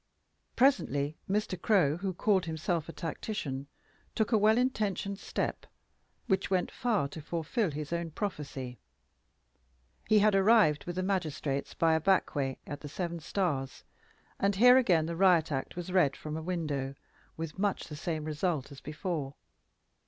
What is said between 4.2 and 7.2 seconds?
a well intentioned step, which went far